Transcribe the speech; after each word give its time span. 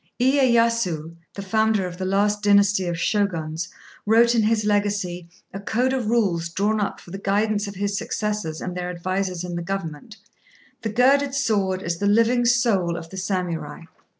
Iyéyasu, 0.19 1.15
the 1.35 1.43
founder 1.43 1.85
of 1.85 1.99
the 1.99 2.05
last 2.05 2.41
dynasty 2.41 2.87
of 2.87 2.97
Shoguns, 2.97 3.69
wrote 4.07 4.33
in 4.33 4.41
his 4.41 4.65
Legacy, 4.65 5.29
a 5.53 5.59
code 5.59 5.93
of 5.93 6.07
rules 6.09 6.49
drawn 6.49 6.79
up 6.81 6.99
for 6.99 7.11
the 7.11 7.19
guidance 7.19 7.67
of 7.67 7.75
his 7.75 7.95
successors 7.99 8.61
and 8.61 8.75
their 8.75 8.89
advisers 8.89 9.43
in 9.43 9.55
the 9.55 9.61
government, 9.61 10.17
"The 10.81 10.89
girded 10.89 11.35
sword 11.35 11.83
is 11.83 11.99
the 11.99 12.07
living 12.07 12.45
soul 12.45 12.97
of 12.97 13.11
the 13.11 13.17
Samurai. 13.17 13.83